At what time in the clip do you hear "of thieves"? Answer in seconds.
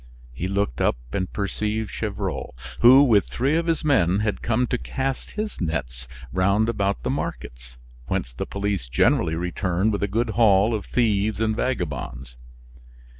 10.73-11.39